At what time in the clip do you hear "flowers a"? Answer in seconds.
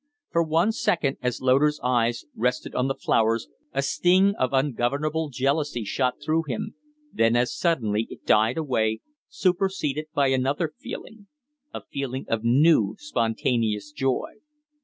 2.95-3.83